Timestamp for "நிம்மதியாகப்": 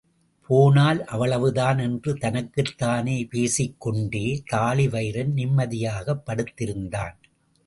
5.33-6.23